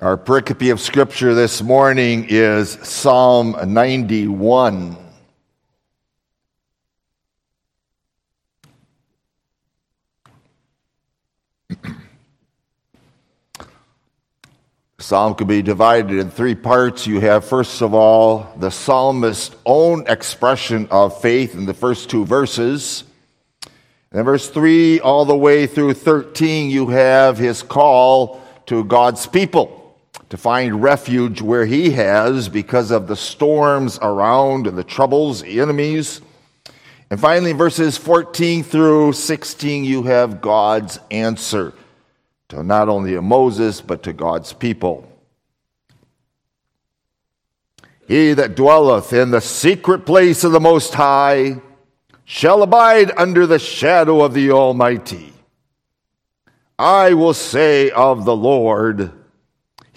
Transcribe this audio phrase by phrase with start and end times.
[0.00, 4.96] Our pericope of scripture this morning is Psalm 91.
[15.00, 17.04] Psalm could be divided in three parts.
[17.08, 22.24] You have, first of all, the psalmist's own expression of faith in the first two
[22.24, 23.02] verses.
[24.12, 29.78] And verse 3 all the way through 13, you have his call to God's people
[30.28, 35.60] to find refuge where he has because of the storms around and the troubles, the
[35.60, 36.20] enemies.
[37.10, 41.72] And finally, verses 14 through 16, you have God's answer
[42.48, 45.10] to not only Moses, but to God's people.
[48.06, 51.60] He that dwelleth in the secret place of the Most High
[52.24, 55.32] shall abide under the shadow of the Almighty.
[56.78, 59.12] I will say of the Lord,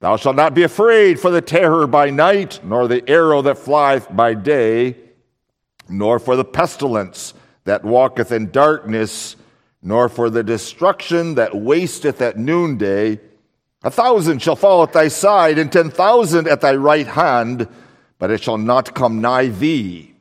[0.00, 4.14] Thou shalt not be afraid for the terror by night, nor the arrow that flieth
[4.14, 4.96] by day,
[5.88, 7.32] nor for the pestilence
[7.64, 9.36] that walketh in darkness,
[9.82, 13.18] nor for the destruction that wasteth at noonday.
[13.82, 17.66] A thousand shall fall at thy side, and ten thousand at thy right hand,
[18.18, 20.14] but it shall not come nigh thee.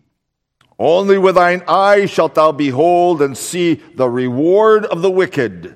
[0.79, 5.75] Only with thine eyes shalt thou behold and see the reward of the wicked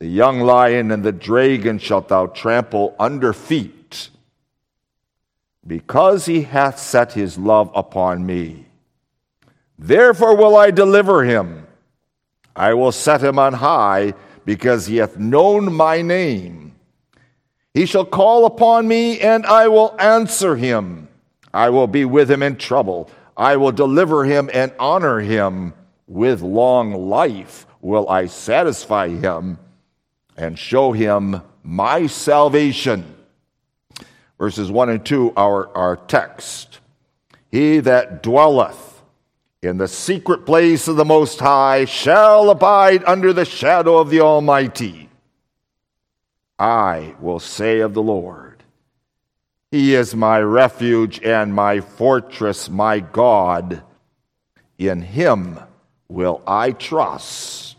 [0.00, 4.08] the young lion and the dragon shalt thou trample under feet,
[5.66, 8.64] because he hath set his love upon me.
[9.78, 11.66] Therefore will I deliver him.
[12.56, 14.14] I will set him on high,
[14.46, 16.74] because he hath known my name.
[17.74, 21.08] He shall call upon me, and I will answer him.
[21.52, 23.10] I will be with him in trouble.
[23.36, 25.74] I will deliver him and honor him.
[26.06, 29.58] With long life will I satisfy him
[30.40, 33.14] and show him my salvation.
[34.38, 36.80] Verses 1 and 2 are our text.
[37.50, 39.02] He that dwelleth
[39.62, 44.20] in the secret place of the Most High shall abide under the shadow of the
[44.20, 45.10] Almighty.
[46.58, 48.62] I will say of the Lord,
[49.70, 53.82] He is my refuge and my fortress, my God.
[54.78, 55.58] In Him
[56.08, 57.69] will I trust.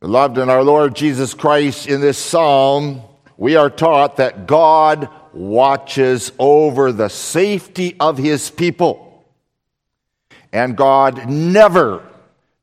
[0.00, 3.02] Beloved in our Lord Jesus Christ, in this psalm,
[3.36, 9.26] we are taught that God watches over the safety of his people.
[10.54, 12.02] And God never,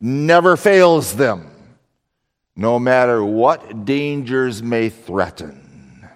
[0.01, 1.51] never fails them,
[2.55, 6.09] no matter what dangers may threaten.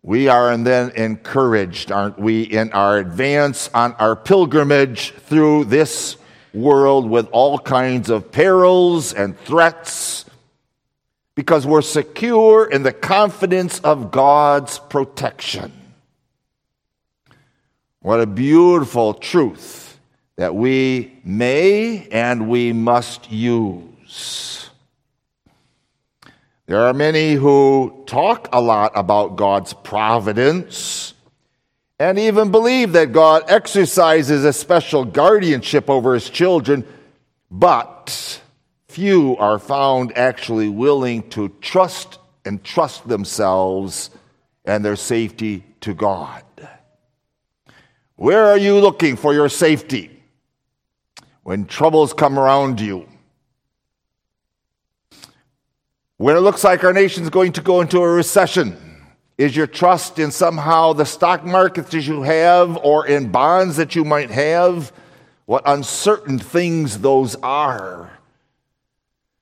[0.00, 6.16] We are then encouraged, aren't we, in our advance on our pilgrimage through this
[6.54, 10.24] world with all kinds of perils and threats
[11.34, 15.72] because we're secure in the confidence of God's protection.
[18.00, 19.98] What a beautiful truth
[20.36, 24.70] that we may and we must use.
[26.66, 31.14] There are many who talk a lot about God's providence
[31.98, 36.86] and even believe that God exercises a special guardianship over his children,
[37.50, 38.40] but
[38.86, 44.10] few are found actually willing to trust and trust themselves
[44.64, 46.44] and their safety to God.
[48.16, 50.10] Where are you looking for your safety
[51.42, 53.08] when troubles come around you?
[56.16, 58.87] When it looks like our nation is going to go into a recession,
[59.38, 63.94] is your trust in somehow the stock markets that you have or in bonds that
[63.94, 64.92] you might have?
[65.46, 68.10] What uncertain things those are.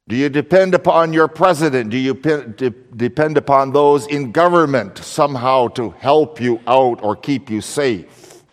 [0.06, 1.90] Do you depend upon your president?
[1.90, 7.60] Do you depend upon those in government somehow to help you out or keep you
[7.60, 8.44] safe?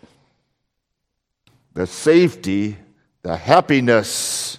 [1.74, 2.76] The safety,
[3.22, 4.58] the happiness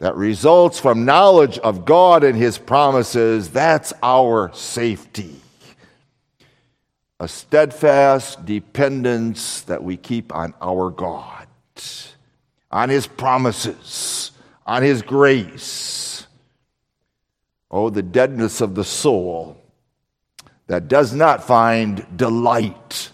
[0.00, 5.40] that results from knowledge of God and His promises, that's our safety.
[7.18, 11.46] A steadfast dependence that we keep on our God,
[12.70, 14.32] on His promises,
[14.66, 16.16] on His grace
[17.70, 19.60] Oh, the deadness of the soul
[20.66, 23.10] that does not find delight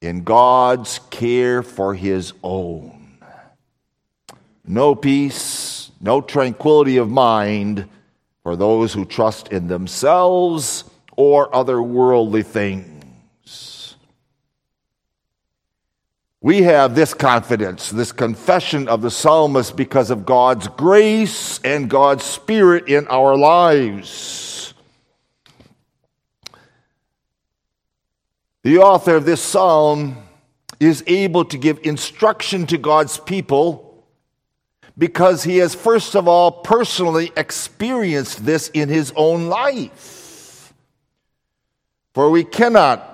[0.00, 3.18] in God's care for his own.
[4.66, 7.88] No peace, no tranquility of mind
[8.42, 10.84] for those who trust in themselves
[11.16, 12.97] or other worldly things.
[16.40, 22.24] We have this confidence, this confession of the psalmist because of God's grace and God's
[22.24, 24.72] Spirit in our lives.
[28.62, 30.16] The author of this psalm
[30.78, 34.04] is able to give instruction to God's people
[34.96, 40.72] because he has, first of all, personally experienced this in his own life.
[42.14, 43.07] For we cannot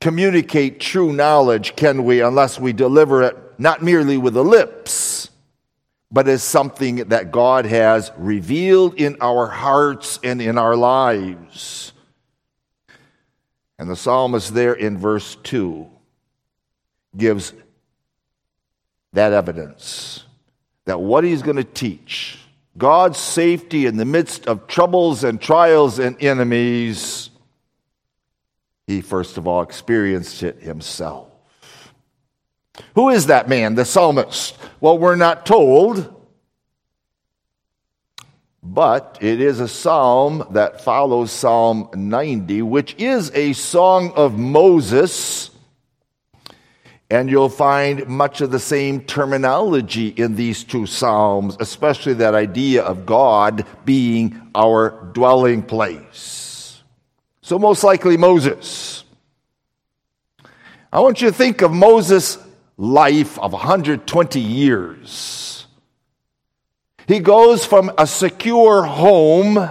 [0.00, 5.30] communicate true knowledge, can we, unless we deliver it not merely with the lips,
[6.10, 11.92] but as something that God has revealed in our hearts and in our lives.
[13.78, 15.88] And the psalmist there in verse 2
[17.16, 17.52] gives
[19.12, 20.24] that evidence
[20.84, 22.38] that what he's going to teach,
[22.78, 27.28] God's safety in the midst of troubles and trials and enemies,
[28.88, 31.28] he first of all experienced it himself.
[32.94, 34.56] Who is that man, the psalmist?
[34.80, 36.14] Well, we're not told,
[38.62, 45.50] but it is a psalm that follows Psalm 90, which is a song of Moses.
[47.10, 52.84] And you'll find much of the same terminology in these two Psalms, especially that idea
[52.84, 56.47] of God being our dwelling place.
[57.48, 59.04] So, most likely Moses.
[60.92, 62.36] I want you to think of Moses'
[62.76, 65.66] life of 120 years.
[67.06, 69.66] He goes from a secure home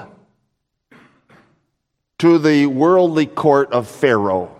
[2.17, 4.59] to the worldly court of Pharaoh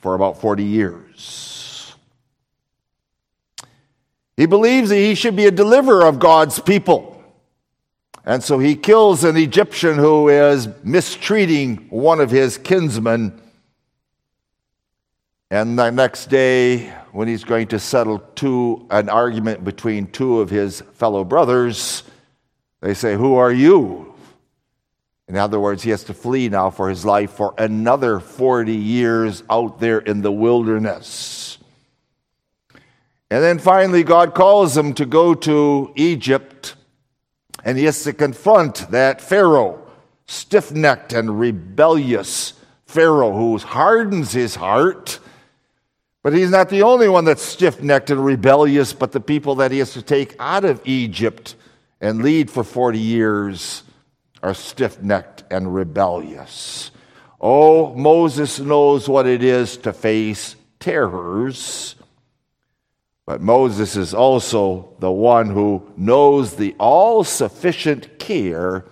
[0.00, 1.94] for about 40 years.
[4.36, 7.15] He believes that he should be a deliverer of God's people.
[8.26, 13.40] And so he kills an Egyptian who is mistreating one of his kinsmen.
[15.48, 20.50] And the next day, when he's going to settle two, an argument between two of
[20.50, 22.02] his fellow brothers,
[22.80, 24.12] they say, Who are you?
[25.28, 29.44] In other words, he has to flee now for his life for another 40 years
[29.48, 31.58] out there in the wilderness.
[33.30, 36.75] And then finally, God calls him to go to Egypt
[37.66, 39.84] and he has to confront that Pharaoh,
[40.24, 42.52] stiff necked and rebellious
[42.86, 45.18] Pharaoh who hardens his heart.
[46.22, 49.72] But he's not the only one that's stiff necked and rebellious, but the people that
[49.72, 51.56] he has to take out of Egypt
[52.00, 53.82] and lead for 40 years
[54.44, 56.92] are stiff necked and rebellious.
[57.40, 61.95] Oh, Moses knows what it is to face terrors
[63.26, 68.84] but Moses is also the one who knows the all sufficient care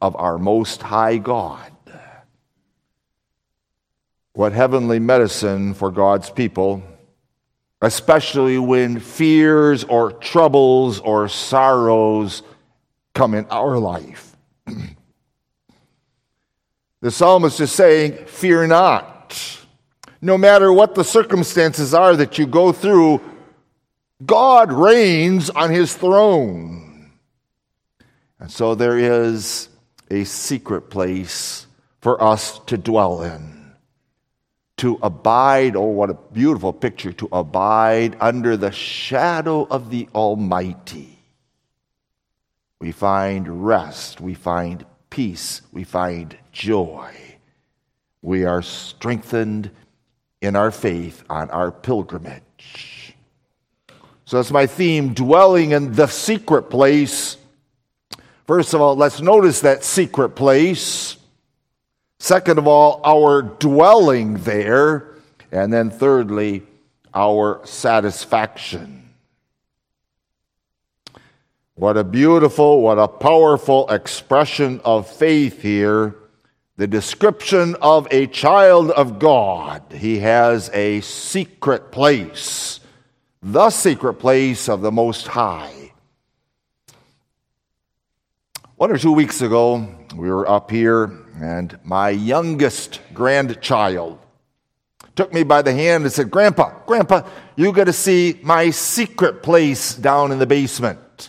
[0.00, 1.70] of our Most High God.
[4.32, 6.82] What heavenly medicine for God's people,
[7.82, 12.42] especially when fears or troubles or sorrows
[13.12, 14.34] come in our life.
[17.00, 19.60] the psalmist is saying, Fear not.
[20.20, 23.20] No matter what the circumstances are that you go through,
[24.24, 27.12] God reigns on his throne.
[28.38, 29.68] And so there is
[30.10, 31.66] a secret place
[32.00, 33.72] for us to dwell in,
[34.76, 35.76] to abide.
[35.76, 37.12] Oh, what a beautiful picture!
[37.12, 41.18] To abide under the shadow of the Almighty.
[42.80, 47.14] We find rest, we find peace, we find joy.
[48.20, 49.70] We are strengthened
[50.42, 52.93] in our faith on our pilgrimage.
[54.24, 57.36] So that's my theme dwelling in the secret place.
[58.46, 61.16] First of all, let's notice that secret place.
[62.18, 65.14] Second of all, our dwelling there.
[65.52, 66.62] And then thirdly,
[67.14, 69.02] our satisfaction.
[71.76, 76.14] What a beautiful, what a powerful expression of faith here.
[76.76, 79.82] The description of a child of God.
[79.92, 82.80] He has a secret place,
[83.44, 85.92] the secret place of the Most High.
[88.76, 89.86] One or two weeks ago,
[90.16, 94.18] we were up here, and my youngest grandchild
[95.14, 99.42] took me by the hand and said, Grandpa, Grandpa, you got to see my secret
[99.42, 101.28] place down in the basement.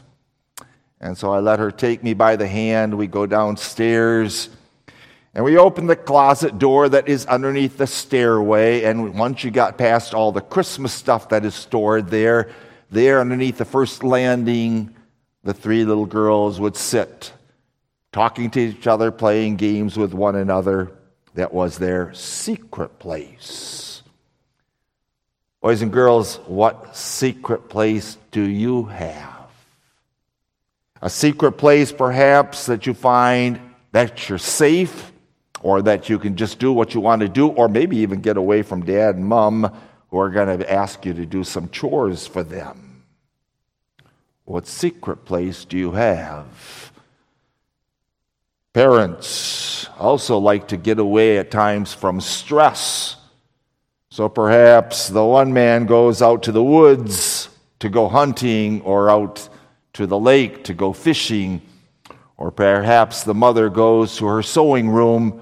[1.02, 2.98] And so I let her take me by the hand.
[2.98, 4.48] We go downstairs
[5.36, 8.84] and we opened the closet door that is underneath the stairway.
[8.84, 12.52] And once you got past all the Christmas stuff that is stored there,
[12.90, 14.96] there underneath the first landing,
[15.44, 17.34] the three little girls would sit,
[18.14, 20.94] talking to each other, playing games with one another.
[21.34, 24.04] That was their secret place.
[25.60, 29.50] Boys and girls, what secret place do you have?
[31.02, 33.60] A secret place, perhaps, that you find
[33.92, 35.12] that you're safe
[35.66, 38.38] or that you can just do what you want to do, or maybe even get
[38.38, 39.76] away from dad and mom
[40.12, 43.02] who are going to ask you to do some chores for them.
[44.44, 46.92] What secret place do you have?
[48.74, 53.16] Parents also like to get away at times from stress.
[54.12, 59.50] So perhaps the one man goes out to the woods to go hunting or out
[59.94, 61.64] to the lake to go fishing,
[62.38, 65.42] or perhaps the mother goes to her sewing room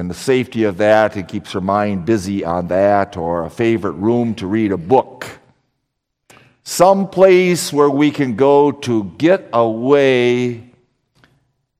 [0.00, 3.92] and the safety of that and keeps her mind busy on that, or a favorite
[3.92, 5.26] room to read a book.
[6.62, 10.64] Some place where we can go to get away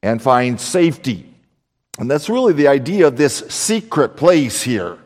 [0.03, 1.33] and find safety.
[1.99, 4.99] And that's really the idea of this secret place here.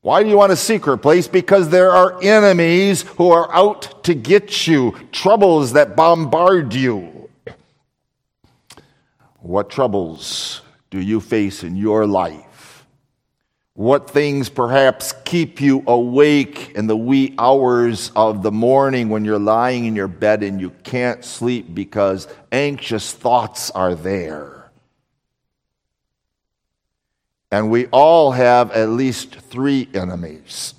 [0.00, 1.28] Why do you want a secret place?
[1.28, 7.28] Because there are enemies who are out to get you, troubles that bombard you.
[9.40, 12.86] What troubles do you face in your life?
[13.74, 19.38] What things perhaps keep you awake in the wee hours of the morning when you're
[19.38, 24.70] lying in your bed and you can't sleep because anxious thoughts are there?
[27.52, 30.74] And we all have at least three enemies.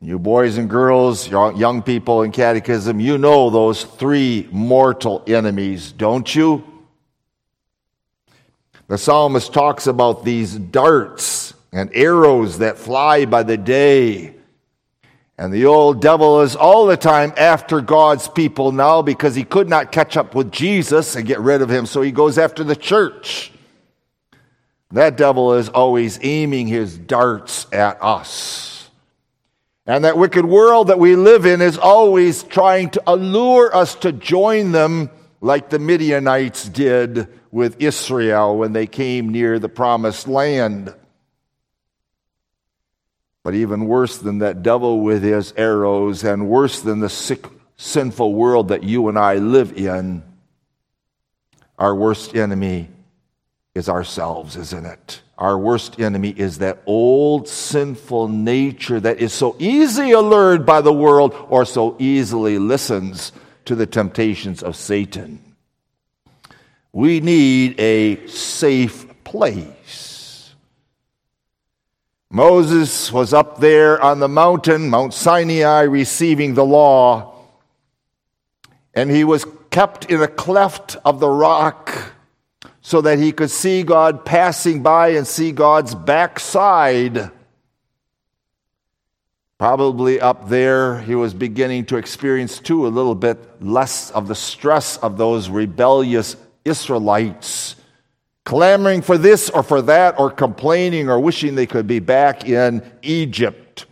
[0.00, 6.34] You boys and girls, young people in catechism, you know those three mortal enemies, don't
[6.34, 6.64] you?
[8.90, 14.34] The psalmist talks about these darts and arrows that fly by the day.
[15.38, 19.68] And the old devil is all the time after God's people now because he could
[19.68, 22.74] not catch up with Jesus and get rid of him, so he goes after the
[22.74, 23.52] church.
[24.90, 28.90] That devil is always aiming his darts at us.
[29.86, 34.10] And that wicked world that we live in is always trying to allure us to
[34.10, 40.94] join them like the Midianites did with Israel when they came near the promised land.
[43.42, 48.34] But even worse than that devil with his arrows, and worse than the sick, sinful
[48.34, 50.22] world that you and I live in,
[51.78, 52.90] our worst enemy
[53.74, 55.22] is ourselves, isn't it?
[55.38, 60.92] Our worst enemy is that old sinful nature that is so easily allured by the
[60.92, 63.32] world or so easily listens
[63.64, 65.49] to the temptations of Satan.
[66.92, 70.54] We need a safe place.
[72.30, 77.34] Moses was up there on the mountain, Mount Sinai, receiving the law,
[78.94, 82.14] and he was kept in a cleft of the rock
[82.80, 87.30] so that he could see God passing by and see God's backside.
[89.58, 94.34] Probably up there, he was beginning to experience too a little bit less of the
[94.34, 97.76] stress of those rebellious Israelites,
[98.44, 102.82] clamoring for this or for that, or complaining or wishing they could be back in
[103.02, 103.86] Egypt.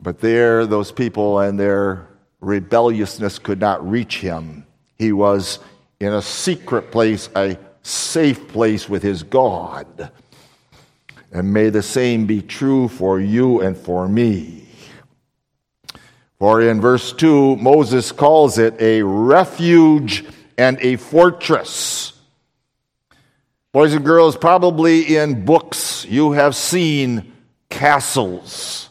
[0.00, 2.08] But there, those people and their
[2.40, 4.64] rebelliousness could not reach him.
[4.96, 5.58] He was
[6.00, 10.10] in a secret place, a safe place with his God.
[11.32, 14.66] And may the same be true for you and for me.
[16.38, 20.24] For in verse 2, Moses calls it a refuge
[20.58, 22.12] and a fortress.
[23.72, 27.32] Boys and girls, probably in books you have seen
[27.70, 28.88] castles.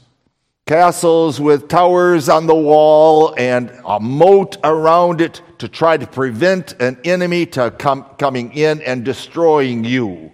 [0.66, 6.74] Castles with towers on the wall and a moat around it to try to prevent
[6.82, 10.32] an enemy to come, coming in and destroying you.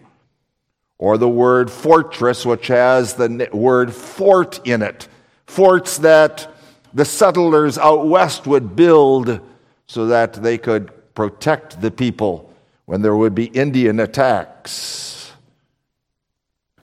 [0.99, 5.07] Or the word fortress, which has the word fort in it.
[5.47, 6.53] Forts that
[6.93, 9.39] the settlers out west would build
[9.87, 12.53] so that they could protect the people
[12.85, 15.31] when there would be Indian attacks.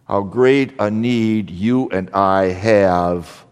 [0.04, 3.44] How great a need you and I have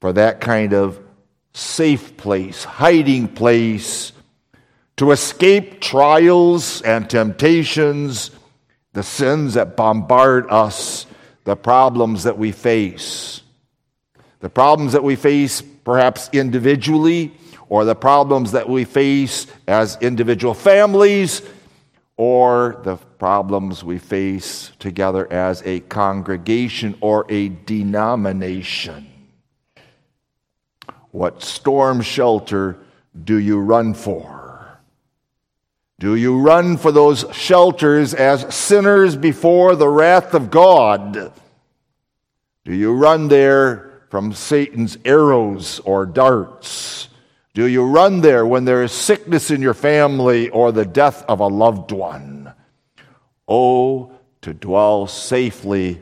[0.00, 1.00] for that kind of
[1.52, 4.12] safe place, hiding place
[4.96, 8.30] to escape trials and temptations,
[8.92, 11.06] the sins that bombard us,
[11.44, 13.40] the problems that we face.
[14.40, 17.32] The problems that we face, perhaps individually,
[17.70, 21.40] or the problems that we face as individual families,
[22.16, 29.06] or the problems we face together as a congregation or a denomination.
[31.12, 32.76] What storm shelter
[33.24, 34.80] do you run for?
[36.00, 41.32] Do you run for those shelters as sinners before the wrath of God?
[42.64, 47.09] Do you run there from Satan's arrows or darts?
[47.54, 51.40] Do you run there when there is sickness in your family or the death of
[51.40, 52.52] a loved one?
[53.48, 56.00] Oh, to dwell safely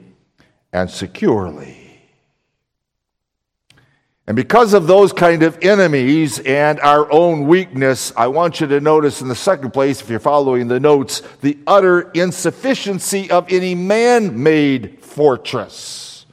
[0.73, 1.89] and securely
[4.29, 8.79] and because of those kind of enemies and our own weakness, I want you to
[8.79, 13.75] notice in the second place, if you're following the notes, the utter insufficiency of any
[13.75, 16.27] man made fortress.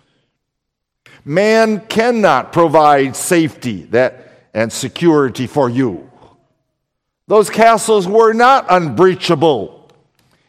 [1.24, 4.25] Man cannot provide safety that,
[4.56, 6.10] and security for you.
[7.28, 9.92] Those castles were not unbreachable.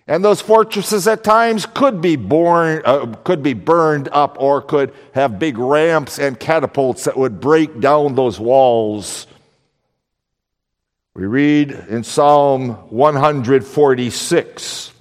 [0.07, 4.95] And those fortresses at times could be, born, uh, could be burned up or could
[5.13, 9.27] have big ramps and catapults that would break down those walls.
[11.15, 14.93] We read in Psalm 146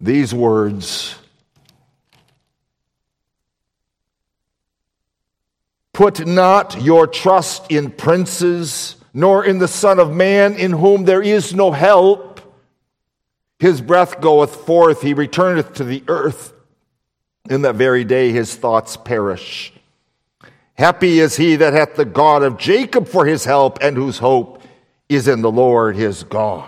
[0.00, 1.16] these words
[5.94, 11.22] Put not your trust in princes, nor in the Son of Man, in whom there
[11.22, 12.40] is no help.
[13.60, 16.52] His breath goeth forth, he returneth to the earth.
[17.48, 19.72] In that very day his thoughts perish.
[20.74, 24.62] Happy is he that hath the God of Jacob for his help, and whose hope
[25.08, 26.66] is in the Lord his God.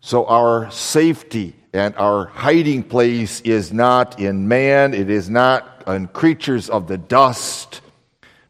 [0.00, 6.08] So our safety and our hiding place is not in man, it is not in
[6.08, 7.80] creatures of the dust,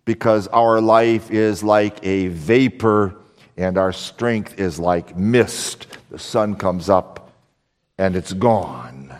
[0.05, 3.16] because our life is like a vapor
[3.57, 5.87] and our strength is like mist.
[6.11, 7.33] The sun comes up
[7.99, 9.14] and it's gone.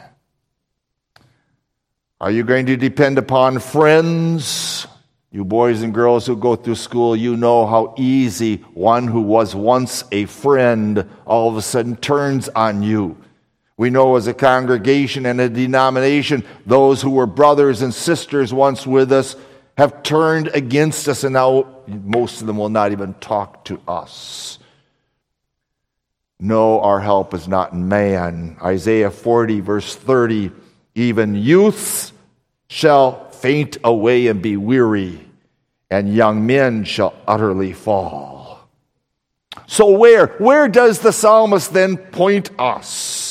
[2.21, 4.87] Are you going to depend upon friends?
[5.31, 9.55] You boys and girls who go through school, you know how easy one who was
[9.55, 13.17] once a friend all of a sudden turns on you.
[13.77, 18.87] We know as a congregation and a denomination, those who were brothers and sisters once
[18.87, 19.37] with us
[19.77, 24.59] have turned against us, and now most of them will not even talk to us.
[26.39, 28.57] No, our help is not in man.
[28.63, 30.53] Isaiah 40, verse 30
[30.95, 32.13] even youths
[32.69, 35.21] shall faint away and be weary,
[35.91, 38.69] and young men shall utterly fall.
[39.67, 40.29] So, where?
[40.39, 43.24] Where does the psalmist then point us?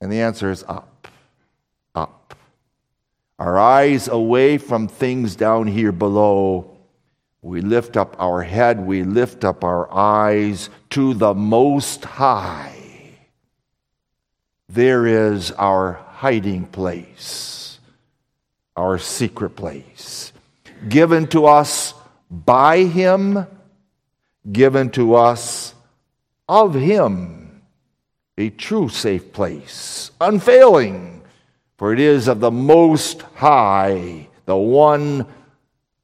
[0.00, 0.96] And the answer is up
[1.94, 2.34] up.
[3.38, 6.76] our eyes away from things down here below.
[7.42, 12.74] We lift up our head, we lift up our eyes to the Most High.
[14.68, 17.78] There is our hiding place,
[18.76, 20.32] our secret place,
[20.88, 21.94] given to us
[22.30, 23.46] by Him,
[24.50, 25.74] given to us
[26.48, 27.45] of Him,
[28.38, 31.16] a true safe place, unfailing
[31.76, 35.26] for it is of the Most High, the one,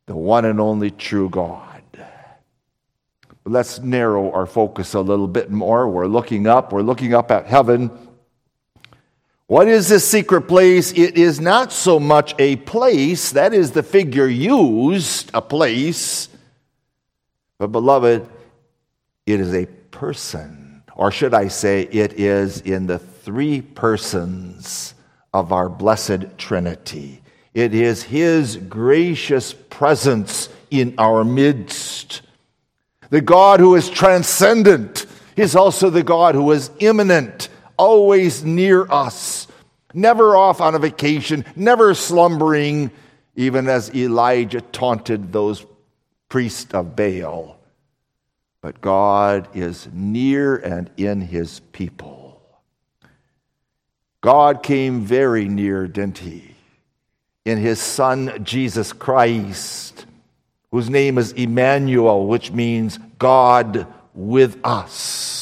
[0.06, 1.68] the one and only true God.
[3.44, 5.88] Let's narrow our focus a little bit more.
[5.88, 7.90] We're looking up, we're looking up at heaven.
[9.46, 10.92] What is this secret place?
[10.92, 16.28] It is not so much a place, that is the figure used, a place.
[17.58, 18.28] But, beloved,
[19.26, 20.61] it is a person.
[20.96, 24.94] Or should I say, it is in the three persons
[25.32, 27.22] of our blessed Trinity.
[27.54, 32.22] It is His gracious presence in our midst.
[33.10, 39.46] The God who is transcendent is also the God who is immanent, always near us,
[39.94, 42.90] never off on a vacation, never slumbering,
[43.36, 45.64] even as Elijah taunted those
[46.28, 47.58] priests of Baal.
[48.62, 52.40] But God is near and in his people.
[54.22, 56.52] God came very near, didn't he?
[57.44, 60.06] in his Son, Jesus Christ,
[60.70, 65.41] whose name is Emmanuel, which means God with us.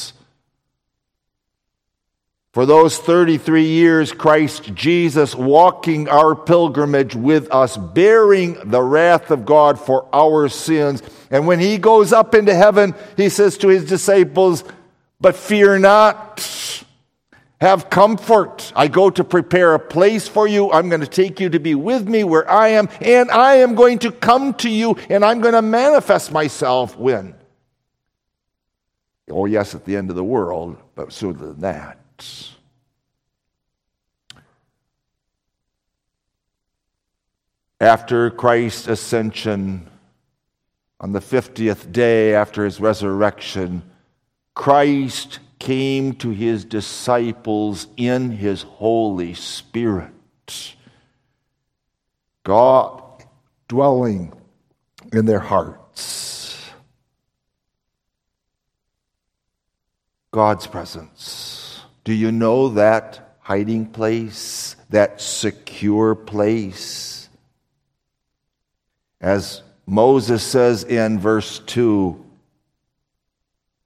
[2.51, 9.45] For those 33 years, Christ Jesus walking our pilgrimage with us, bearing the wrath of
[9.45, 11.01] God for our sins.
[11.29, 14.65] And when he goes up into heaven, he says to his disciples,
[15.21, 16.45] But fear not.
[17.61, 18.73] Have comfort.
[18.75, 20.71] I go to prepare a place for you.
[20.71, 23.75] I'm going to take you to be with me where I am, and I am
[23.75, 27.35] going to come to you, and I'm going to manifest myself when?
[29.29, 32.00] Oh, yes, at the end of the world, but sooner than that.
[37.79, 39.89] After Christ's ascension,
[40.99, 43.81] on the 50th day after his resurrection,
[44.53, 50.75] Christ came to his disciples in his Holy Spirit.
[52.43, 53.01] God
[53.67, 54.33] dwelling
[55.13, 56.59] in their hearts.
[60.31, 61.60] God's presence.
[62.03, 67.29] Do you know that hiding place, that secure place?
[69.19, 72.25] As Moses says in verse 2,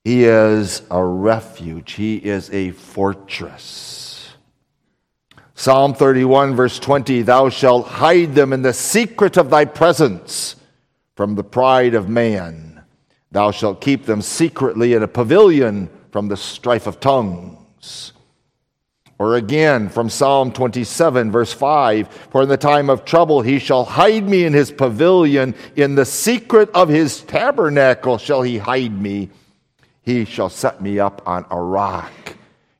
[0.05, 4.35] he is a refuge, He is a fortress.
[5.55, 10.57] Psalm 31, verse 20 Thou shalt hide them in the secret of thy presence
[11.15, 12.83] from the pride of man.
[13.31, 17.57] Thou shalt keep them secretly in a pavilion from the strife of tongues.
[19.17, 23.85] Or again from Psalm 27, verse 5 For in the time of trouble he shall
[23.85, 29.29] hide me in his pavilion, in the secret of his tabernacle shall he hide me.
[30.01, 32.11] He shall set me up on a rock.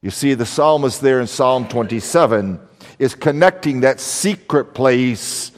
[0.02, 2.60] You see, the psalmist there in Psalm 27
[3.00, 5.52] is connecting that secret place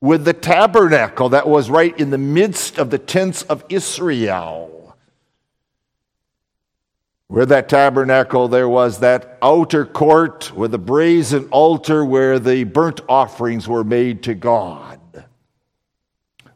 [0.00, 4.77] with the tabernacle that was right in the midst of the tents of Israel.
[7.28, 13.02] Where that tabernacle, there was that outer court with the brazen altar where the burnt
[13.06, 14.98] offerings were made to God.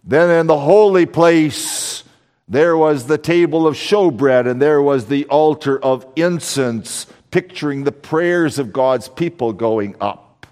[0.02, 2.04] Then in the holy place,
[2.48, 7.92] there was the table of showbread, and there was the altar of incense, picturing the
[7.92, 10.46] prayers of God's people going up.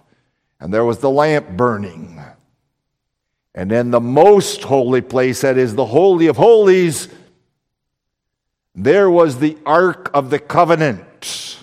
[0.61, 2.23] And there was the lamp burning.
[3.55, 7.09] And in the most holy place, that is the Holy of Holies,
[8.75, 11.59] there was the Ark of the Covenant.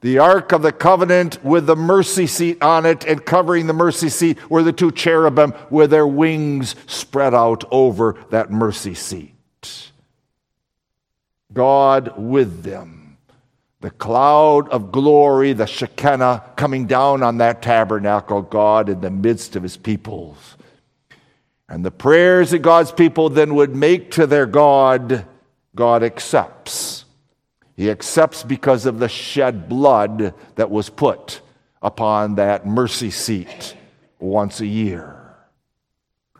[0.00, 4.10] The Ark of the Covenant with the mercy seat on it, and covering the mercy
[4.10, 9.34] seat were the two cherubim with their wings spread out over that mercy seat.
[11.52, 13.16] God with them.
[13.80, 19.56] The cloud of glory, the Shekinah coming down on that tabernacle, God in the midst
[19.56, 20.56] of his peoples.
[21.68, 25.24] And the prayers that God's people then would make to their God,
[25.74, 27.04] God accepts.
[27.76, 31.40] He accepts because of the shed blood that was put
[31.82, 33.76] upon that mercy seat
[34.18, 35.20] once a year.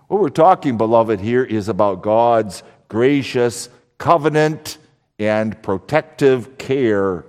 [0.07, 3.69] What we're talking, beloved, here is about God's gracious
[3.99, 4.79] covenant
[5.19, 7.25] and protective care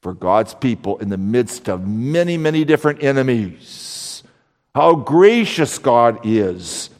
[0.00, 4.22] for God's people in the midst of many, many different enemies.
[4.74, 6.90] How gracious God is.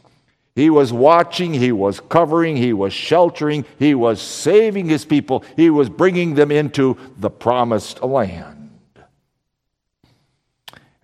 [0.55, 5.71] He was watching, He was covering, He was sheltering, He was saving His people, He
[5.71, 8.71] was bringing them into the promised land.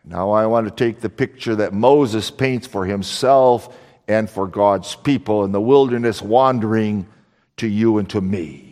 [0.04, 4.94] Now, I want to take the picture that Moses paints for himself and for God's
[4.94, 7.08] people in the wilderness wandering
[7.56, 8.66] to you and to me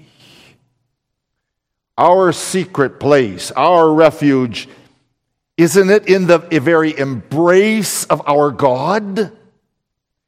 [1.97, 4.69] our secret place, our refuge,
[5.57, 9.33] isn't it in the very embrace of our God?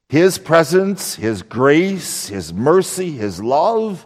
[0.09, 4.05] His presence, His grace, His mercy, His love.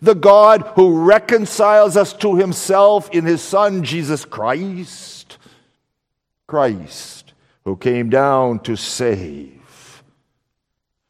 [0.00, 5.38] The God who reconciles us to Himself in His Son, Jesus Christ.
[6.46, 7.32] Christ,
[7.64, 10.02] who came down to save,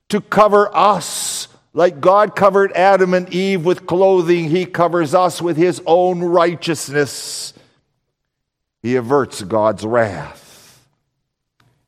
[0.08, 5.56] to cover us like God covered Adam and Eve with clothing, He covers us with
[5.56, 7.52] His own righteousness.
[8.80, 10.43] He averts God's wrath.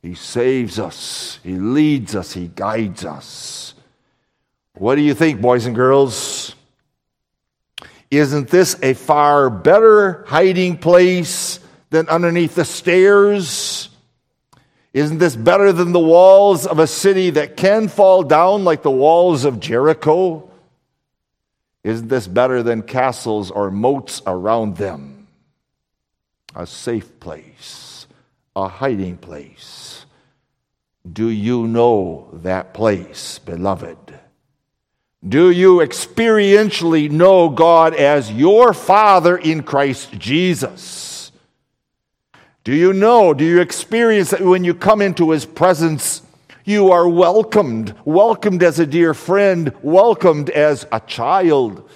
[0.07, 1.37] He saves us.
[1.43, 2.31] He leads us.
[2.31, 3.73] He guides us.
[4.73, 6.55] What do you think, boys and girls?
[8.09, 13.89] Isn't this a far better hiding place than underneath the stairs?
[14.93, 18.89] Isn't this better than the walls of a city that can fall down like the
[18.89, 20.49] walls of Jericho?
[21.83, 25.27] Isn't this better than castles or moats around them?
[26.55, 28.07] A safe place,
[28.55, 29.76] a hiding place.
[31.13, 33.97] Do you know that place, beloved?
[35.27, 41.31] Do you experientially know God as your Father in Christ Jesus?
[42.63, 46.21] Do you know, do you experience that when you come into His presence,
[46.65, 51.89] you are welcomed, welcomed as a dear friend, welcomed as a child?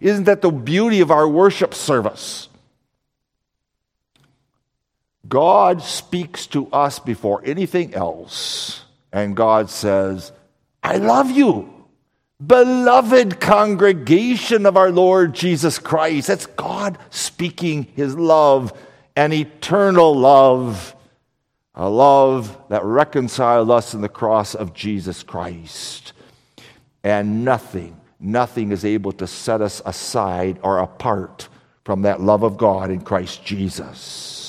[0.00, 2.47] Isn't that the beauty of our worship service?
[5.28, 10.32] God speaks to us before anything else, and God says,
[10.82, 11.74] I love you.
[12.44, 16.28] Beloved congregation of our Lord Jesus Christ.
[16.28, 18.72] That's God speaking his love,
[19.16, 20.94] an eternal love,
[21.74, 26.12] a love that reconciled us in the cross of Jesus Christ.
[27.02, 31.48] And nothing, nothing is able to set us aside or apart
[31.84, 34.47] from that love of God in Christ Jesus.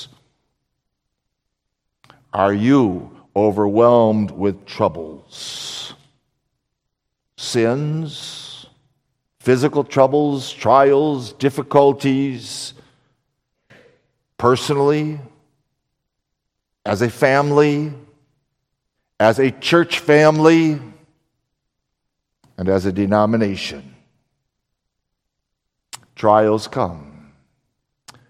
[2.33, 5.93] Are you overwhelmed with troubles?
[7.37, 8.67] Sins,
[9.39, 12.73] physical troubles, trials, difficulties,
[14.37, 15.19] personally,
[16.85, 17.93] as a family,
[19.19, 20.79] as a church family,
[22.57, 23.95] and as a denomination.
[26.15, 27.09] Trials come.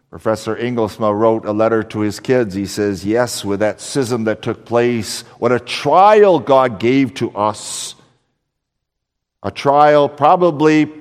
[0.09, 2.55] Professor Engelsma wrote a letter to his kids.
[2.55, 7.31] He says, Yes, with that schism that took place, what a trial God gave to
[7.31, 7.95] us.
[9.43, 10.91] A trial probably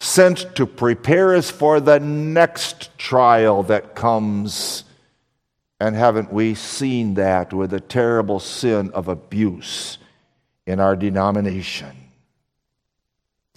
[0.00, 4.84] sent to prepare us for the next trial that comes.
[5.80, 9.98] And haven't we seen that with the terrible sin of abuse
[10.66, 11.96] in our denomination?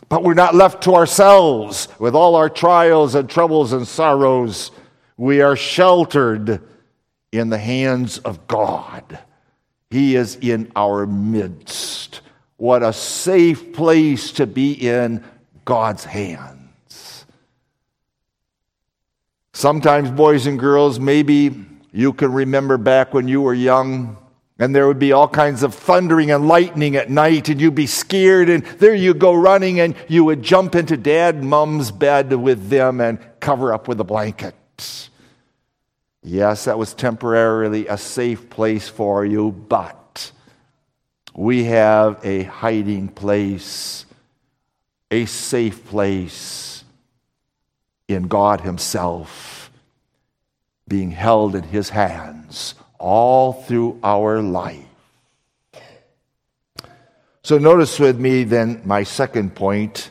[0.08, 4.72] But we're not left to ourselves with all our trials and troubles and sorrows.
[5.18, 6.62] We are sheltered
[7.32, 9.20] in the hands of God.
[9.90, 12.22] He is in our midst.
[12.58, 15.24] What a safe place to be in
[15.64, 17.26] God's hands.
[19.54, 24.18] Sometimes, boys and girls, maybe you can remember back when you were young
[24.58, 27.88] and there would be all kinds of thundering and lightning at night, and you'd be
[27.88, 32.70] scared, and there you go running, and you would jump into dad mom's bed with
[32.70, 34.56] them and cover up with a blanket.
[36.24, 40.32] Yes, that was temporarily a safe place for you, but
[41.36, 44.06] we have a hiding place,
[45.12, 46.84] a safe place
[48.08, 49.70] in God Himself,
[50.88, 54.84] being held in His hands all through our life.
[57.44, 60.10] So, notice with me then my second point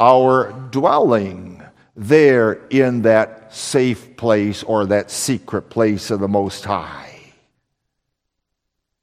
[0.00, 1.51] our dwelling
[1.94, 7.10] there in that safe place or that secret place of the Most High.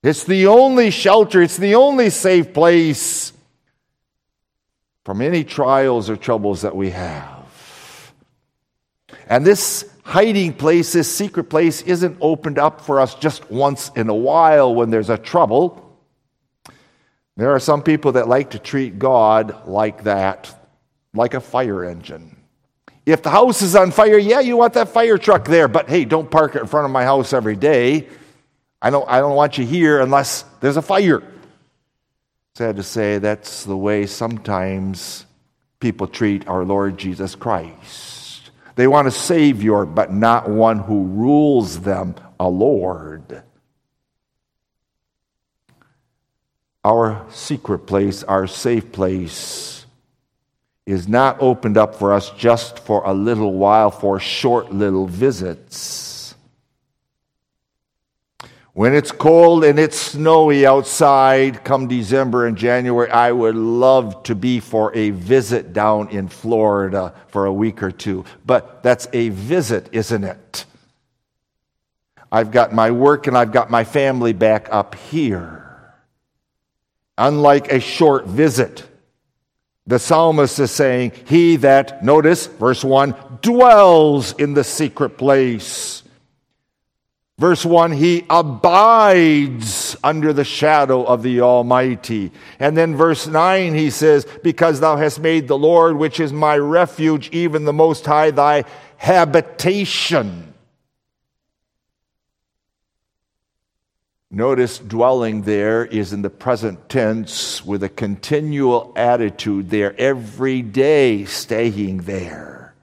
[0.01, 3.33] It's the only shelter, it's the only safe place
[5.03, 7.39] from any trials or troubles that we have.
[9.27, 14.09] And this hiding place, this secret place, isn't opened up for us just once in
[14.09, 15.99] a while when there's a trouble.
[17.37, 20.53] There are some people that like to treat God like that,
[21.13, 22.38] like a fire engine.
[23.11, 26.05] If the house is on fire, yeah, you want that fire truck there, but hey,
[26.05, 28.07] don't park it in front of my house every day.
[28.81, 31.23] I don't, I don't want you here unless there's a fire.
[32.53, 35.25] Sad to say, that's the way sometimes
[35.79, 38.51] people treat our Lord Jesus Christ.
[38.75, 43.41] They want a Savior, but not one who rules them, a Lord.
[46.83, 49.78] Our secret place, our safe place,
[50.89, 56.33] is not opened up for us just for a little while, for short little visits.
[58.73, 64.33] When it's cold and it's snowy outside come December and January, I would love to
[64.33, 68.25] be for a visit down in Florida for a week or two.
[68.43, 70.65] But that's a visit, isn't it?
[72.31, 75.93] I've got my work and I've got my family back up here.
[77.15, 78.88] Unlike a short visit
[79.89, 86.03] the psalmist is saying, He that, notice verse 1, dwells in the secret place.
[87.39, 92.31] Verse 1, he abides under the shadow of the Almighty.
[92.59, 96.55] And then verse 9, he says, Because thou hast made the Lord, which is my
[96.57, 98.65] refuge, even the Most High, thy
[98.97, 100.48] habitation.
[104.31, 111.25] Notice dwelling there is in the present tense with a continual attitude there, every day
[111.25, 112.75] staying there.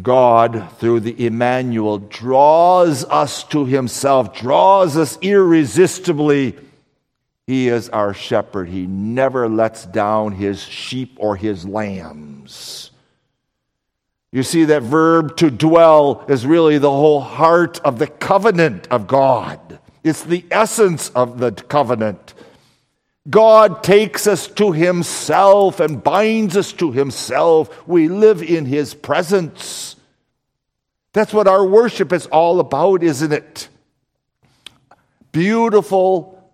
[0.00, 6.56] God, through the Emmanuel, draws us to himself, draws us irresistibly.
[7.46, 8.70] He is our shepherd.
[8.70, 12.90] He never lets down his sheep or his lambs.
[14.32, 19.06] You see, that verb to dwell is really the whole heart of the covenant of
[19.06, 19.78] God.
[20.04, 22.34] It's the essence of the covenant.
[23.30, 27.86] God takes us to Himself and binds us to Himself.
[27.86, 29.96] We live in His presence.
[31.12, 33.68] That's what our worship is all about, isn't it?
[35.30, 36.50] Beautiful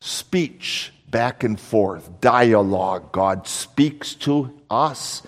[0.00, 3.12] speech back and forth, dialogue.
[3.12, 5.22] God speaks to us,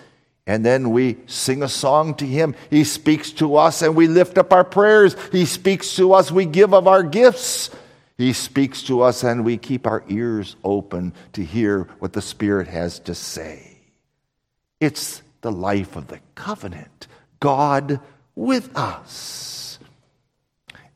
[0.47, 2.55] and then we sing a song to Him.
[2.69, 5.15] He speaks to us, and we lift up our prayers.
[5.31, 7.69] He speaks to us, we give of our gifts.
[8.17, 12.67] He speaks to us, and we keep our ears open to hear what the Spirit
[12.67, 13.79] has to say.
[14.79, 17.07] It's the life of the covenant,
[17.39, 17.99] God
[18.35, 19.79] with us.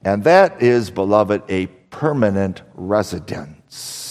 [0.03, 4.04] And that is, beloved, a permanent residence.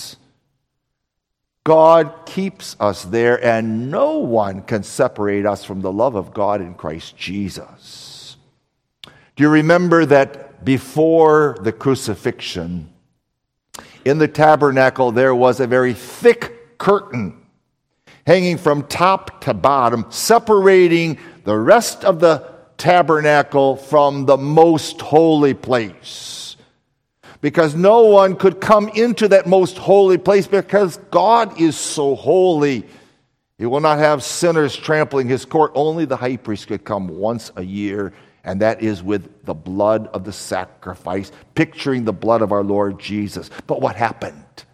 [1.64, 6.60] God keeps us there, and no one can separate us from the love of God
[6.60, 8.36] in Christ Jesus.
[9.34, 12.90] Do you remember that before the crucifixion,
[14.04, 17.40] in the tabernacle, there was a very thick curtain
[18.26, 25.54] hanging from top to bottom, separating the rest of the tabernacle from the most holy
[25.54, 26.43] place.
[27.44, 32.86] Because no one could come into that most holy place because God is so holy.
[33.58, 35.72] He will not have sinners trampling his court.
[35.74, 40.06] Only the high priest could come once a year and that is with the blood
[40.14, 43.50] of the sacrifice, picturing the blood of our Lord Jesus.
[43.66, 44.64] But what happened?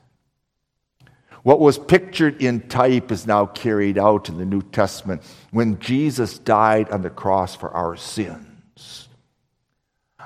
[1.43, 6.39] What was pictured in type is now carried out in the New Testament when Jesus
[6.39, 9.09] died on the cross for our sins.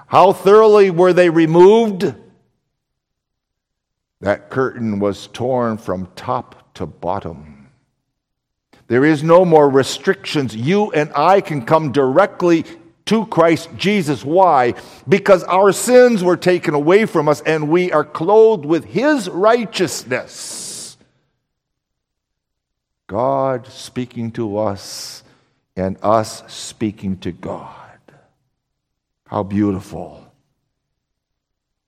[0.09, 2.15] How thoroughly were they removed?
[4.25, 7.69] That curtain was torn from top to bottom.
[8.87, 10.57] There is no more restrictions.
[10.57, 12.65] You and I can come directly
[13.05, 14.25] to Christ Jesus.
[14.25, 14.77] Why?
[15.07, 20.97] Because our sins were taken away from us and we are clothed with His righteousness.
[23.07, 25.23] God speaking to us
[25.77, 27.99] and us speaking to God.
[29.27, 30.24] How beautiful.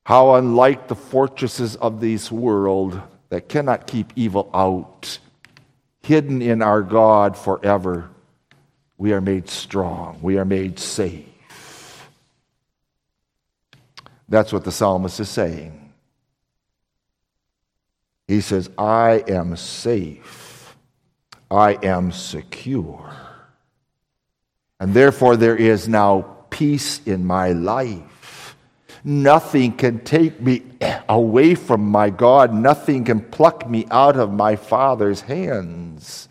[0.06, 5.18] How unlike the fortresses of this world that cannot keep evil out,
[6.00, 8.08] hidden in our God forever
[8.96, 12.08] we are made strong, we are made safe.
[14.28, 15.92] That's what the psalmist is saying.
[18.28, 20.76] He says, I am safe,
[21.50, 23.12] I am secure.
[24.78, 28.15] And therefore, there is now peace in my life.
[29.08, 30.64] Nothing can take me
[31.08, 32.52] away from my God.
[32.52, 36.28] Nothing can pluck me out of my Father's hands.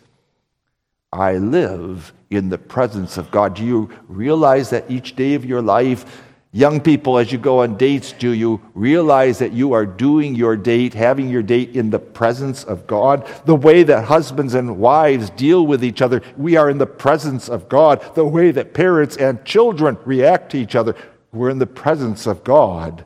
[1.10, 3.54] I live in the presence of God.
[3.54, 7.78] Do you realize that each day of your life, young people, as you go on
[7.78, 11.98] dates, do you realize that you are doing your date, having your date in the
[11.98, 13.26] presence of God?
[13.46, 17.48] The way that husbands and wives deal with each other, we are in the presence
[17.48, 18.04] of God.
[18.14, 20.94] The way that parents and children react to each other,
[21.32, 23.04] we're in the presence of God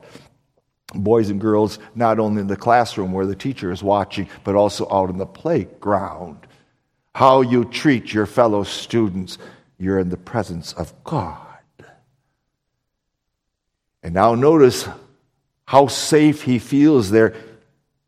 [0.93, 4.87] boys and girls, not only in the classroom where the teacher is watching, but also
[4.91, 6.47] out in the playground
[7.13, 9.37] how you treat your fellow students,
[9.77, 11.37] you're in the presence of God.
[14.03, 14.87] And now notice
[15.65, 17.35] how safe he feels there.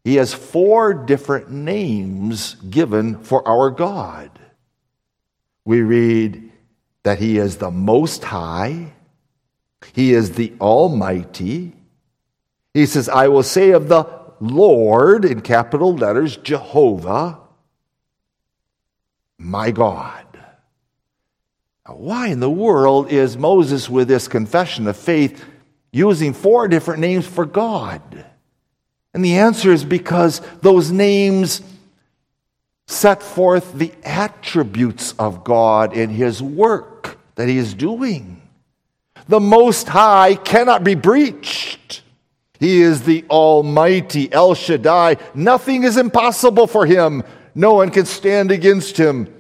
[0.04, 4.32] He has four different names given for our God.
[5.66, 6.52] We read
[7.04, 8.94] that he is the Most High,
[9.94, 11.74] he is the Almighty.
[12.74, 14.06] He says, I will say of the
[14.40, 17.40] Lord, in capital letters, Jehovah
[19.44, 20.26] my God.
[21.88, 25.44] Now, why in the world is Moses, with this confession of faith,
[25.92, 28.26] using four different names for God?
[29.14, 31.62] And the answer is because those names
[32.88, 38.43] set forth the attributes of God in his work that he is doing.
[39.28, 42.02] The Most High cannot be breached.
[42.60, 45.18] He is the Almighty El Shaddai.
[45.34, 47.24] Nothing is impossible for him.
[47.56, 49.34] No one can stand against him.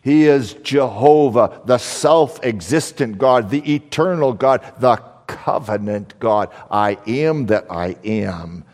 [0.00, 4.96] He is Jehovah, the self existent God, the eternal God, the
[5.26, 6.50] covenant God.
[6.70, 8.64] I am that I am.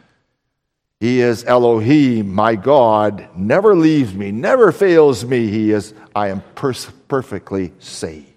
[1.00, 5.46] He is Elohim, my God, never leaves me, never fails me.
[5.46, 8.27] He is, I am perfectly safe.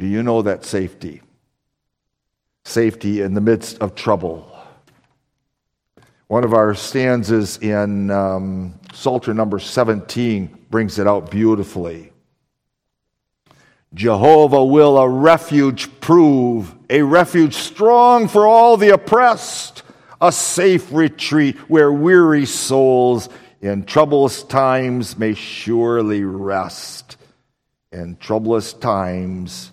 [0.00, 1.20] Do you know that safety?
[2.64, 4.50] Safety in the midst of trouble.
[6.26, 12.12] One of our stanzas in um, Psalter number 17 brings it out beautifully.
[13.92, 19.82] Jehovah will a refuge prove, a refuge strong for all the oppressed,
[20.18, 23.28] a safe retreat where weary souls
[23.60, 27.18] in troublous times may surely rest.
[27.92, 29.69] In troublous times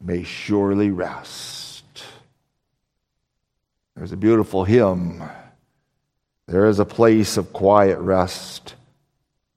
[0.00, 1.84] may surely rest.
[3.94, 5.22] There's a beautiful hymn.
[6.46, 8.74] There is a place of quiet rest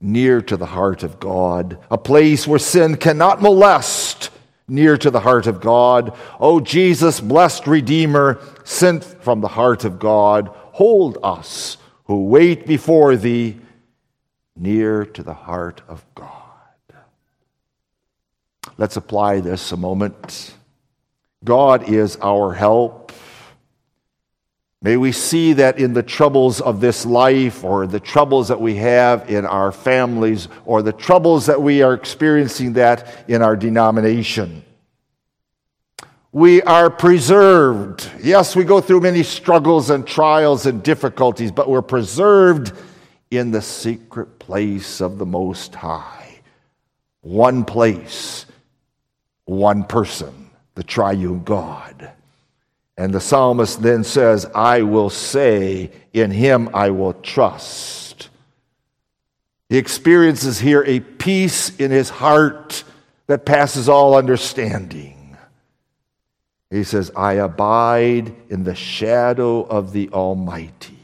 [0.01, 4.29] near to the heart of God, a place where sin cannot molest,
[4.67, 6.15] near to the heart of God.
[6.39, 13.15] O Jesus, blessed Redeemer, sent from the heart of God, hold us who wait before
[13.15, 13.57] thee
[14.55, 16.42] near to the heart of God.
[18.77, 20.53] Let's apply this a moment.
[21.43, 23.11] God is our help.
[24.81, 28.75] May we see that in the troubles of this life, or the troubles that we
[28.75, 34.63] have in our families, or the troubles that we are experiencing that in our denomination.
[36.33, 38.09] We are preserved.
[38.21, 42.73] Yes, we go through many struggles and trials and difficulties, but we're preserved
[43.29, 46.41] in the secret place of the Most High.
[47.21, 48.47] One place,
[49.45, 52.11] one person, the triune God.
[52.97, 58.29] And the psalmist then says, I will say, in him I will trust.
[59.69, 62.83] He experiences here a peace in his heart
[63.27, 65.37] that passes all understanding.
[66.69, 70.99] He says, I abide in the shadow of the Almighty.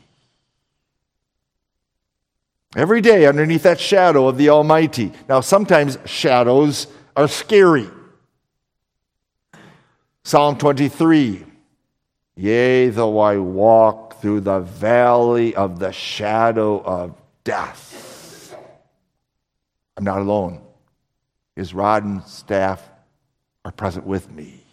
[2.75, 5.11] Every day underneath that shadow of the Almighty.
[5.27, 6.85] Now, sometimes shadows
[7.15, 7.87] are scary.
[10.23, 11.45] Psalm 23
[12.35, 17.13] Yea, though I walk through the valley of the shadow of
[17.43, 18.55] death,
[19.97, 20.61] I'm not alone.
[21.57, 22.81] His rod and staff
[23.65, 24.63] are present with me.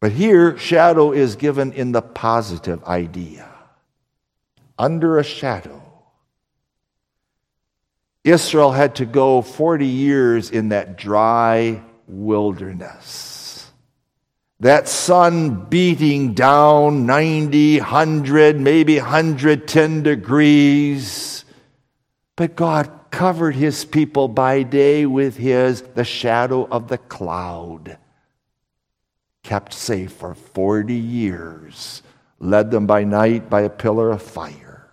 [0.00, 3.46] But here, shadow is given in the positive idea
[4.78, 5.82] under a shadow.
[8.24, 13.29] Israel had to go 40 years in that dry wilderness
[14.60, 21.44] that sun beating down 90, 100, maybe 110 degrees.
[22.36, 27.98] But God covered his people by day with his the shadow of the cloud.
[29.42, 32.02] Kept safe for 40 years,
[32.38, 34.90] led them by night by a pillar of fire.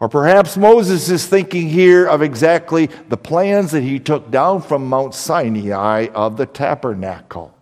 [0.00, 4.86] Or perhaps Moses is thinking here of exactly the plans that he took down from
[4.86, 7.57] Mount Sinai of the tabernacle.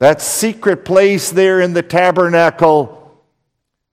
[0.00, 2.94] That secret place there in the tabernacle,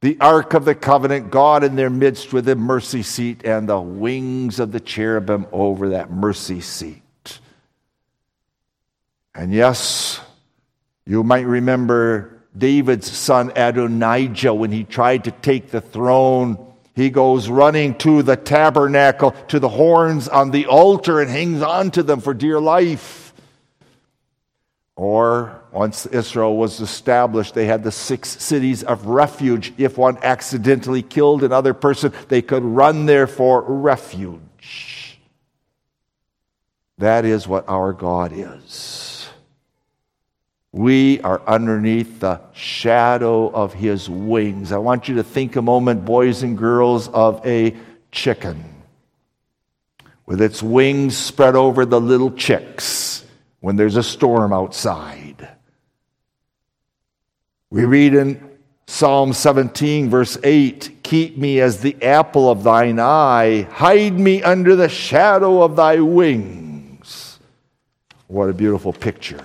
[0.01, 3.79] the Ark of the Covenant, God in their midst with the mercy seat and the
[3.79, 7.01] wings of the cherubim over that mercy seat.
[9.33, 10.21] And yes,
[11.07, 16.73] you might remember David's son Adonijah when he tried to take the throne.
[16.93, 21.91] He goes running to the tabernacle, to the horns on the altar, and hangs on
[21.91, 23.24] to them for dear life.
[24.95, 29.73] Or once Israel was established, they had the six cities of refuge.
[29.77, 35.19] If one accidentally killed another person, they could run there for refuge.
[36.97, 39.27] That is what our God is.
[40.71, 44.71] We are underneath the shadow of his wings.
[44.71, 47.75] I want you to think a moment, boys and girls, of a
[48.11, 48.63] chicken
[50.25, 53.24] with its wings spread over the little chicks
[53.59, 55.49] when there's a storm outside.
[57.69, 58.55] We read in
[58.87, 64.75] Psalm 17, verse 8 Keep me as the apple of thine eye, hide me under
[64.75, 67.39] the shadow of thy wings.
[68.27, 69.43] What a beautiful picture.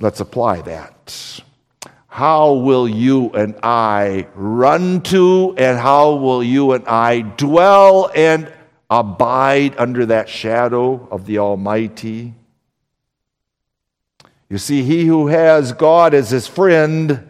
[0.00, 1.40] Let's apply that.
[2.06, 8.52] How will you and I run to, and how will you and I dwell and
[8.90, 12.34] abide under that shadow of the Almighty?
[14.48, 17.28] You see, he who has God as his friend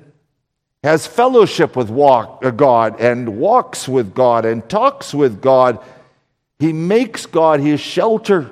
[0.83, 5.83] has fellowship with walk, uh, God and walks with God and talks with God.
[6.59, 8.51] He makes God his shelter.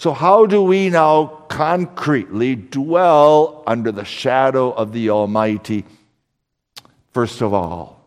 [0.00, 5.84] So, how do we now concretely dwell under the shadow of the Almighty?
[7.12, 8.04] First of all,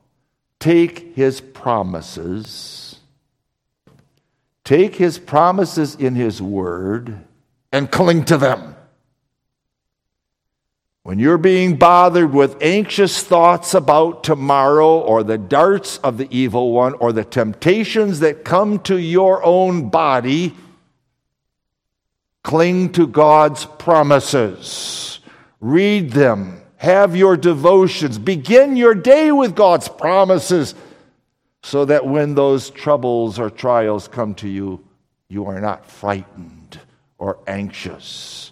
[0.60, 2.89] take his promises
[4.70, 7.26] Take his promises in his word
[7.72, 8.76] and cling to them.
[11.02, 16.72] When you're being bothered with anxious thoughts about tomorrow or the darts of the evil
[16.72, 20.54] one or the temptations that come to your own body,
[22.44, 25.20] cling to God's promises.
[25.60, 26.62] Read them.
[26.78, 28.20] Have your devotions.
[28.20, 30.76] Begin your day with God's promises
[31.64, 34.84] so that when those troubles or trials come to you,
[35.28, 36.80] you are not frightened
[37.18, 38.52] or anxious.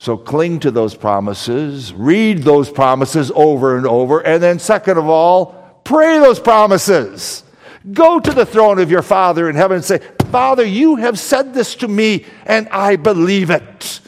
[0.00, 5.08] So cling to those promises, read those promises over and over, and then, second of
[5.08, 7.44] all, pray those promises.
[7.92, 11.54] Go to the throne of your Father in heaven and say, Father, you have said
[11.54, 14.00] this to me, and I believe it.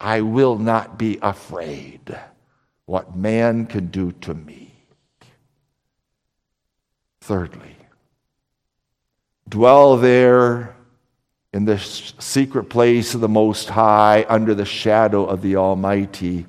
[0.00, 2.18] I will not be afraid
[2.86, 4.61] what man can do to me.
[7.22, 7.76] Thirdly,
[9.48, 10.74] dwell there
[11.52, 16.46] in the secret place of the Most High, under the shadow of the Almighty,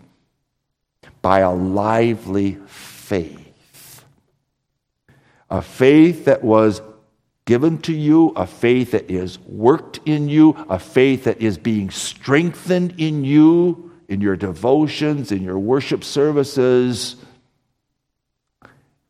[1.22, 4.04] by a lively faith.
[5.52, 6.82] A faith that was
[7.46, 11.92] given to you, a faith that is worked in you, a faith that is being
[11.92, 17.18] strengthened in you, in your devotions, in your worship services.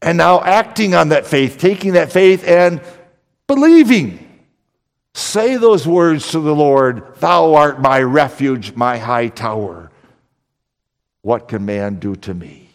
[0.03, 2.81] And now acting on that faith, taking that faith and
[3.47, 4.23] believing
[5.15, 9.91] Say those words to the Lord Thou art my refuge, my high tower.
[11.21, 12.69] What can man do to me?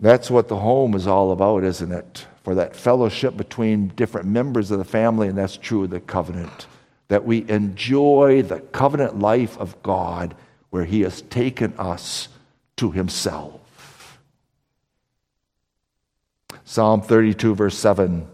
[0.00, 2.26] That's what the home is all about, isn't it?
[2.42, 6.66] For that fellowship between different members of the family, and that's true of the covenant.
[7.08, 10.34] That we enjoy the covenant life of God
[10.70, 12.28] where He has taken us
[12.76, 13.59] to Himself.
[16.70, 18.28] Psalm 32, verse 7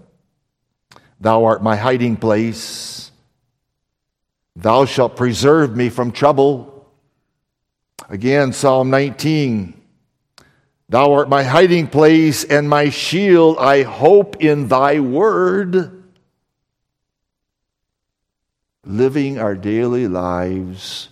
[1.19, 3.11] Thou art my hiding place.
[4.55, 6.87] Thou shalt preserve me from trouble.
[8.11, 9.81] Again, Psalm 19.
[10.91, 13.57] Thou art my hiding place and my shield.
[13.59, 16.05] I hope in thy word.
[18.85, 21.09] Living our daily lives,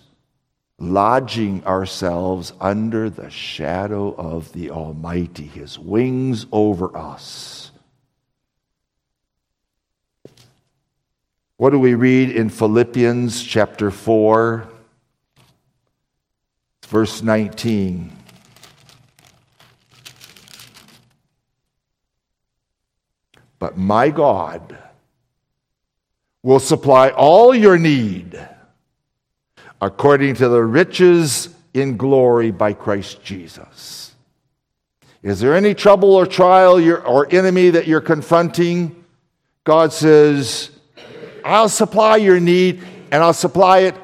[0.79, 7.71] lodging ourselves under the shadow of the Almighty, his wings over us.
[11.57, 14.69] What do we read in Philippians chapter 4,
[16.89, 18.11] verse 19?
[23.61, 24.77] But my God
[26.43, 28.39] will supply all your need
[29.85, 34.15] according to the riches in glory by Christ Jesus.
[35.23, 39.05] Is there any trouble or trial or enemy that you're confronting?
[39.65, 40.71] God says,
[41.45, 43.95] I'll supply your need, and I'll supply it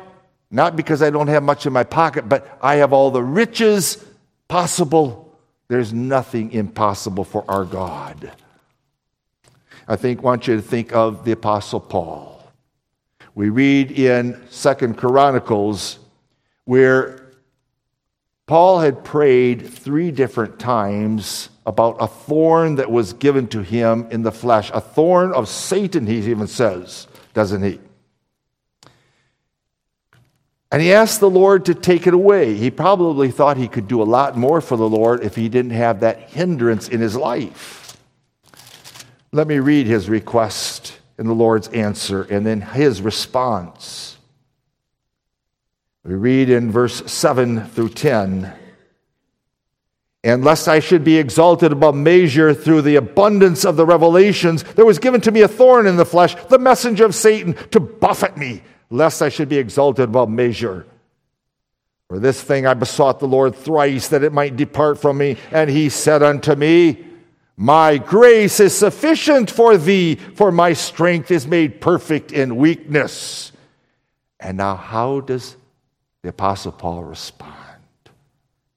[0.50, 4.04] not because I don't have much in my pocket, but I have all the riches
[4.48, 5.34] possible.
[5.68, 8.32] There's nothing impossible for our God.
[9.88, 12.39] I think want you to think of the apostle Paul.
[13.40, 15.98] We read in Second Chronicles
[16.66, 17.32] where
[18.46, 24.24] Paul had prayed three different times about a thorn that was given to him in
[24.24, 27.80] the flesh, a thorn of Satan, he even says doesn't he?
[30.70, 32.56] And he asked the Lord to take it away.
[32.56, 35.70] He probably thought he could do a lot more for the Lord if he didn't
[35.70, 37.96] have that hindrance in his life.
[39.32, 44.16] Let me read his request and the Lord's answer and then his response.
[46.02, 48.52] We read in verse 7 through 10
[50.24, 54.84] and lest I should be exalted above measure through the abundance of the revelations, there
[54.84, 58.36] was given to me a thorn in the flesh, the messenger of Satan, to buffet
[58.36, 60.86] me, lest I should be exalted above measure.
[62.08, 65.36] For this thing I besought the Lord thrice that it might depart from me.
[65.52, 67.09] And he said unto me,
[67.60, 73.52] My grace is sufficient for thee, for my strength is made perfect in weakness.
[74.40, 75.56] And now, how does
[76.22, 77.52] the Apostle Paul respond?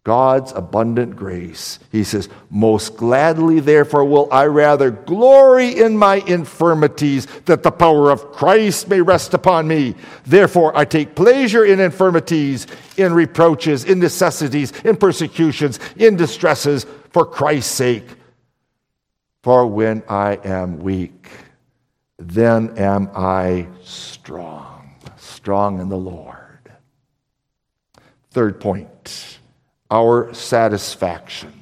[0.03, 1.79] God's abundant grace.
[1.93, 8.11] He says, Most gladly, therefore, will I rather glory in my infirmities, that the power
[8.11, 9.95] of Christ may rest upon me.
[10.25, 12.67] Therefore, I take pleasure in infirmities,
[12.97, 18.03] in reproaches, in necessities, in persecutions, in distresses, for Christ's sake.
[19.43, 21.29] For when I am weak,
[22.17, 26.37] then am I strong, strong in the Lord.
[28.31, 29.39] Third point
[29.91, 31.53] our satisfaction.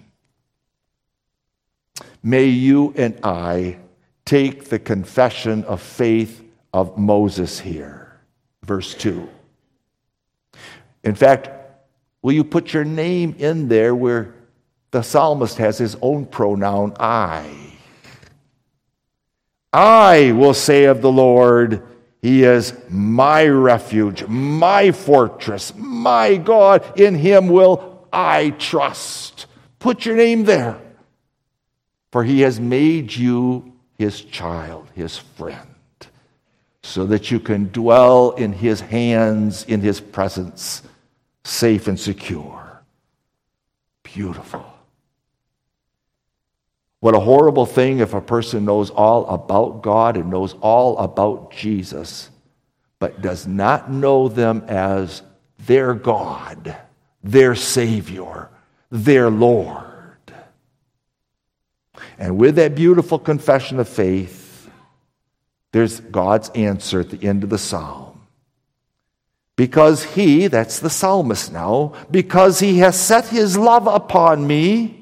[2.23, 3.77] May you and I
[4.23, 8.21] take the confession of faith of Moses here.
[8.63, 9.27] Verse 2.
[11.03, 11.49] In fact,
[12.21, 14.35] will you put your name in there where
[14.91, 17.70] the psalmist has his own pronoun, I?
[19.73, 21.83] I will say of the Lord,
[22.21, 26.99] He is my refuge, my fortress, my God.
[26.99, 29.45] In Him will I trust.
[29.79, 30.79] Put your name there.
[32.11, 35.75] For He has made you His child, His friend,
[36.83, 40.83] so that you can dwell in His hands, in His presence,
[41.45, 42.83] safe and secure.
[44.03, 44.70] Beautiful.
[47.01, 51.51] What a horrible thing if a person knows all about God and knows all about
[51.51, 52.29] Jesus,
[52.99, 55.23] but does not know them as
[55.65, 56.77] their God,
[57.23, 58.49] their Savior,
[58.91, 59.87] their Lord.
[62.19, 64.69] And with that beautiful confession of faith,
[65.71, 68.21] there's God's answer at the end of the psalm.
[69.55, 75.00] Because he, that's the psalmist now, because he has set his love upon me,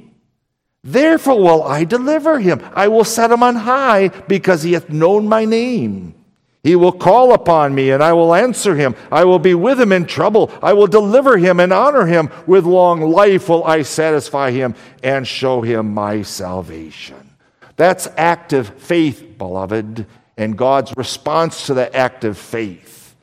[0.84, 2.62] Therefore will I deliver him.
[2.74, 6.16] I will set him on high because he hath known my name.
[6.64, 8.96] He will call upon me and I will answer him.
[9.12, 10.52] I will be with him in trouble.
[10.62, 12.30] I will deliver him and honor him.
[12.48, 17.30] With long life will I satisfy him and show him my salvation.
[17.78, 20.06] That's active faith, beloved,
[20.36, 23.16] and God's response to that active faith.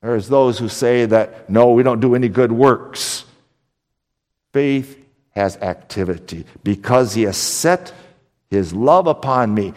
[0.00, 3.24] There's those who say that, no, we don't do any good works.
[4.54, 5.03] Faith
[5.34, 7.92] has activity because he has set
[8.50, 9.74] his love upon me.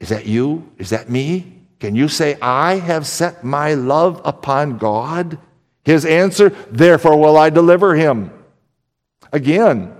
[0.00, 0.70] Is that you?
[0.78, 1.60] Is that me?
[1.78, 5.38] Can you say, I have set my love upon God?
[5.84, 8.30] His answer, therefore will I deliver him.
[9.32, 9.92] Again,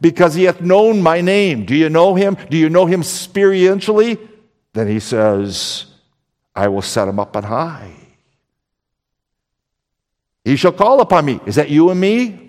[0.00, 1.64] because he hath known my name.
[1.64, 2.36] Do you know him?
[2.50, 4.18] Do you know him experientially?
[4.72, 5.86] Then he says,
[6.54, 7.92] I will set him up on high.
[10.44, 11.40] He shall call upon me.
[11.44, 12.45] Is that you and me?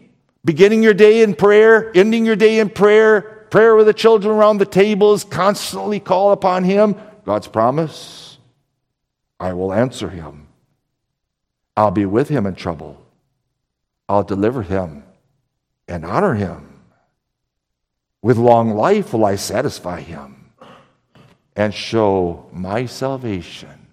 [0.47, 3.19] Beginning your day in prayer, ending your day in prayer,
[3.51, 6.95] prayer with the children around the tables, constantly call upon Him.
[7.25, 8.37] God's promise
[9.41, 10.47] I will answer Him.
[11.75, 13.05] I'll be with Him in trouble.
[14.07, 15.03] I'll deliver Him
[15.85, 16.79] and honor Him.
[18.21, 20.51] With long life will I satisfy Him
[21.57, 23.86] and show my salvation.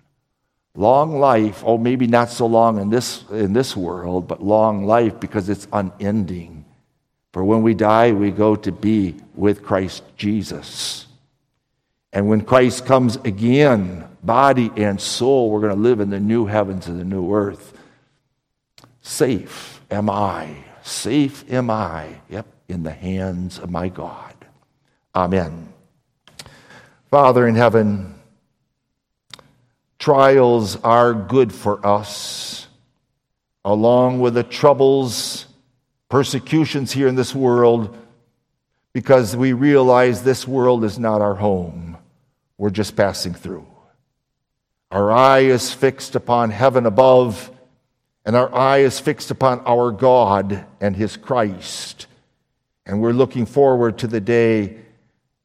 [0.77, 5.21] Long life, oh, maybe not so long in this, in this world, but long life
[5.21, 6.65] because it's unending.
[7.33, 11.07] For when we die, we go to be with Christ Jesus.
[12.13, 16.47] And when Christ comes again, body and soul, we're going to live in the new
[16.47, 17.73] heavens and the new earth.
[19.01, 24.35] Safe am I, safe am I, yep, in the hands of my God.
[25.15, 25.73] Amen.
[27.11, 28.15] Father in heaven,
[29.99, 32.67] Trials are good for us,
[33.65, 35.47] along with the troubles,
[36.09, 37.97] persecutions here in this world,
[38.93, 41.97] because we realize this world is not our home.
[42.59, 43.67] We're just passing through.
[44.91, 47.51] Our eye is fixed upon heaven above,
[48.25, 52.07] and our eye is fixed upon our God and His Christ.
[52.87, 54.77] And we're looking forward to the day,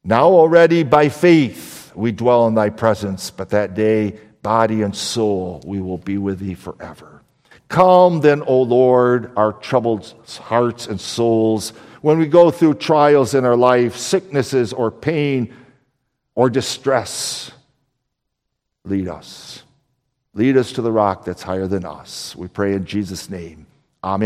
[0.04, 5.62] now already by faith, we dwell in Thy presence, but that day, body and soul,
[5.66, 7.22] we will be with thee forever.
[7.68, 11.70] Calm then, O Lord, our troubled hearts and souls
[12.02, 15.54] when we go through trials in our life, sicknesses or pain
[16.36, 17.52] or distress.
[18.86, 19.64] Lead us.
[20.34, 22.36] Lead us to the rock that's higher than us.
[22.36, 23.68] We pray in Jesus' name.